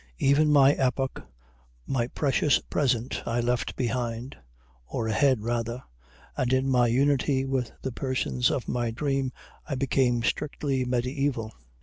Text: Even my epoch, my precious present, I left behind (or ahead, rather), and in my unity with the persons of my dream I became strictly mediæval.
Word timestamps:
Even 0.17 0.51
my 0.51 0.73
epoch, 0.73 1.21
my 1.85 2.07
precious 2.07 2.57
present, 2.57 3.21
I 3.27 3.39
left 3.39 3.75
behind 3.75 4.35
(or 4.87 5.07
ahead, 5.07 5.43
rather), 5.43 5.83
and 6.35 6.51
in 6.51 6.67
my 6.67 6.87
unity 6.87 7.45
with 7.45 7.71
the 7.83 7.91
persons 7.91 8.49
of 8.49 8.67
my 8.67 8.89
dream 8.89 9.31
I 9.69 9.75
became 9.75 10.23
strictly 10.23 10.85
mediæval. 10.87 11.51